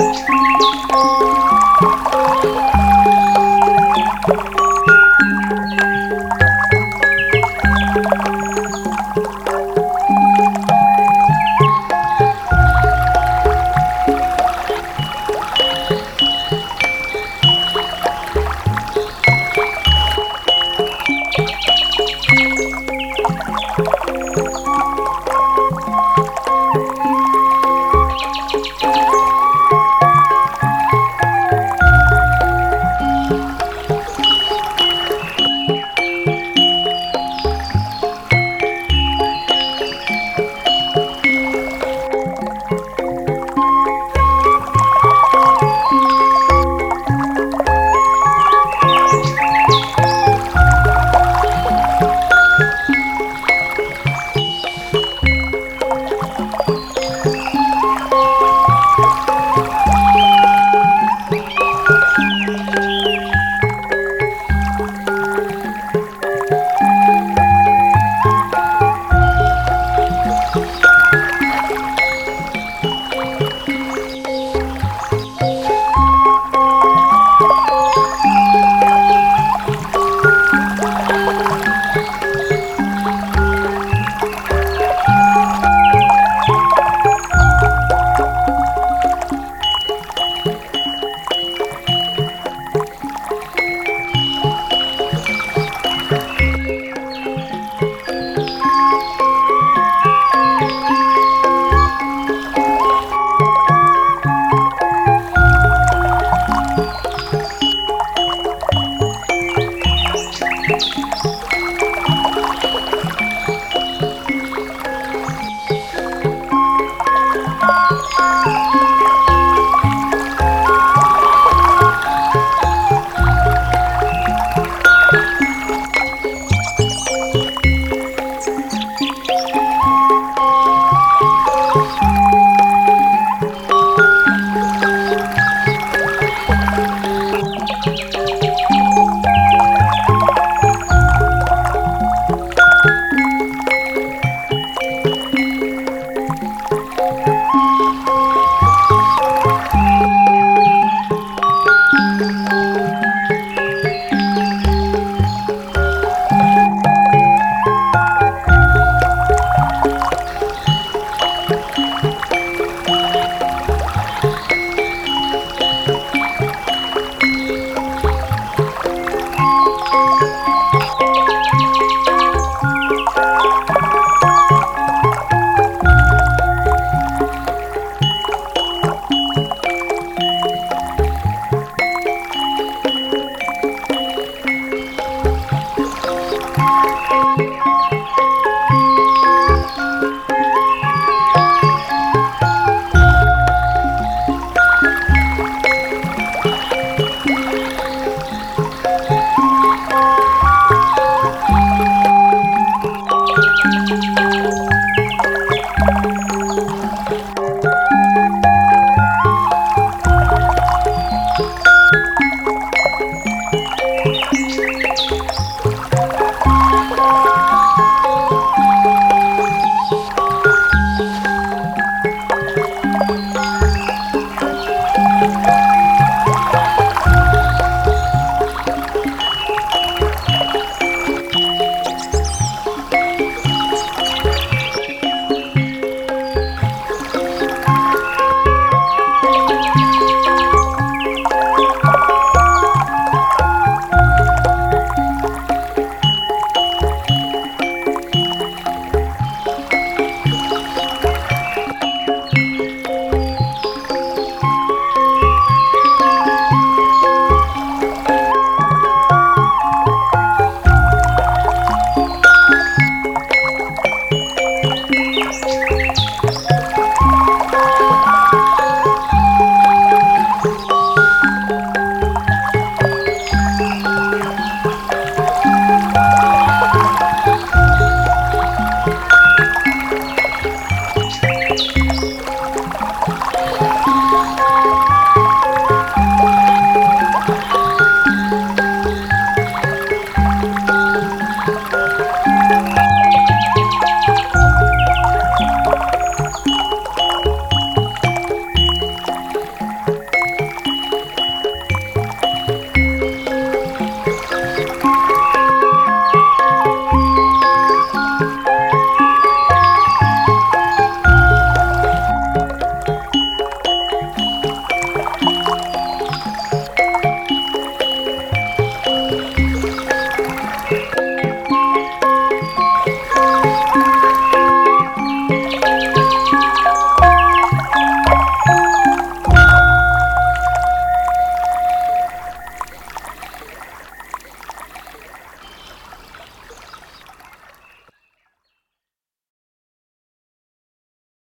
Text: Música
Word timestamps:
Música 0.00 1.29